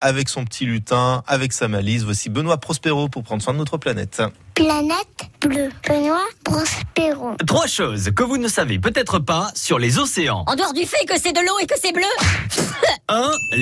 [0.00, 2.04] avec son petit lutin, avec sa malise.
[2.04, 4.22] Voici Benoît Prospero pour prendre soin de notre planète.
[4.54, 5.70] Planète bleue.
[5.88, 7.36] Benoît Prospero.
[7.46, 10.44] Trois choses que vous ne savez peut-être pas sur les océans.
[10.46, 12.02] En dehors du fait que c'est de l'eau et que c'est bleu
[12.58, 12.62] 1.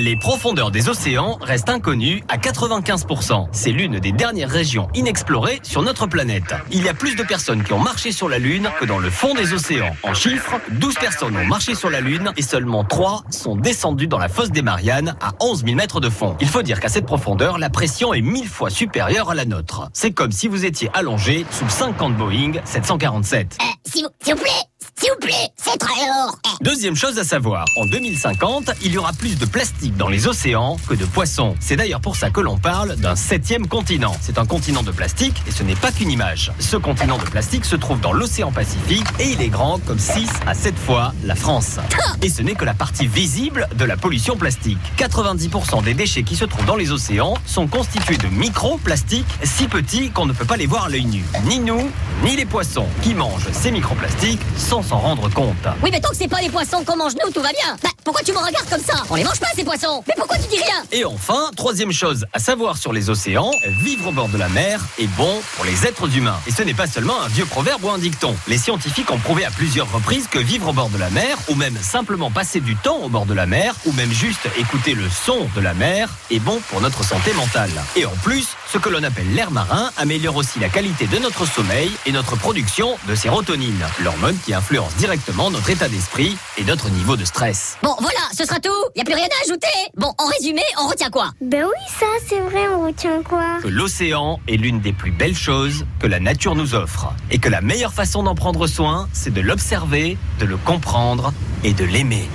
[0.00, 3.48] Les profondeurs des océans restent inconnues à 95%.
[3.50, 6.54] C'est l'une des dernières régions inexplorées sur notre planète.
[6.70, 9.10] Il y a plus de personnes qui ont marché sur la Lune que dans le
[9.10, 9.90] fond des océans.
[10.04, 14.18] En chiffres, 12 personnes ont marché sur la Lune et seulement 3 sont descendues dans
[14.18, 16.36] la fosse des Mariannes à 11 000 mètres de fond.
[16.40, 19.90] Il faut dire qu'à cette profondeur, la pression est mille fois supérieure à la nôtre.
[19.94, 23.58] C'est comme si vous étiez allongé sous 50 Boeing 747.
[23.60, 27.86] Euh, S'il vous, plaît S'il vous plaît C'est très lourd Deuxième chose à savoir, en
[27.86, 31.54] 2050, il y aura plus de plastique dans les océans que de poissons.
[31.60, 34.16] C'est d'ailleurs pour ça que l'on parle d'un septième continent.
[34.20, 36.52] C'est un continent de plastique et ce n'est pas qu'une image.
[36.58, 40.28] Ce continent de plastique se trouve dans l'océan Pacifique et il est grand comme 6
[40.48, 41.76] à 7 fois la France.
[42.20, 44.78] Et ce n'est que la partie visible de la pollution plastique.
[44.96, 50.10] 90% des déchets qui se trouvent dans les océans sont constitués de microplastiques si petits
[50.10, 51.22] qu'on ne peut pas les voir à l'œil nu.
[51.44, 51.88] Ni nous,
[52.24, 55.54] ni les poissons qui mangent ces microplastiques sans s'en rendre compte.
[55.82, 57.90] Oui, mais tant que c'est pas les poissons qu'on mange nous, tout va bien Bah,
[58.04, 58.94] pourquoi tu me regardes comme ça?
[59.10, 60.82] On les mange pas, ces poissons Mais pourquoi tu dis rien?
[60.92, 63.50] Et enfin, troisième chose à savoir sur les océans,
[63.82, 66.38] vivre au bord de la mer est bon pour les êtres humains.
[66.46, 68.34] Et ce n'est pas seulement un vieux proverbe ou un dicton.
[68.46, 71.54] Les scientifiques ont prouvé à plusieurs reprises que vivre au bord de la mer, ou
[71.54, 75.08] même simplement passer du temps au bord de la mer, ou même juste écouter le
[75.10, 77.70] son de la mer, est bon pour notre santé mentale.
[77.94, 81.46] Et en plus, ce que l'on appelle l'air marin améliore aussi la qualité de notre
[81.46, 86.88] sommeil et notre production de sérotonine, l'hormone qui influence directement notre état d'esprit et notre
[86.90, 87.76] niveau de stress.
[87.82, 90.88] Bon, voilà, ce sera tout Y a plus rien à ajouter Bon, en résumé, on
[90.88, 91.30] retient quoi?
[91.40, 93.58] Ben oui, ça, c'est vrai, on retient quoi?
[93.62, 97.12] Que l'océan est l'une des plus belles choses que la nature nous offre.
[97.30, 101.32] Et que la meilleure façon d'en prendre soin, c'est de l'observer, de le comprendre
[101.64, 102.28] et de l'aimer.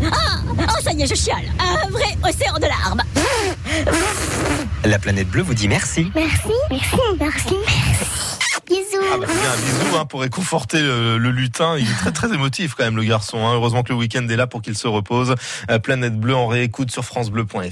[0.00, 3.02] Oh, ça y est, je chiale Un vrai océan de larmes
[4.84, 6.10] La planète bleue vous dit merci.
[6.14, 8.43] Merci, merci, merci, merci.
[8.66, 9.04] Bisous.
[9.12, 11.76] Ah bah, un bisou hein, pour réconforter le, le lutin.
[11.78, 13.46] Il est très très émotif quand même le garçon.
[13.46, 13.54] hein.
[13.54, 15.34] Heureusement que le week-end est là pour qu'il se repose.
[15.70, 17.70] Euh, Planète bleue en réécoute sur francebleu.fr.